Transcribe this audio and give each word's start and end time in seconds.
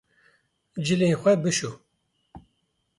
Cilên 0.85 1.13
xwe 1.21 1.33
bişo 1.41 1.71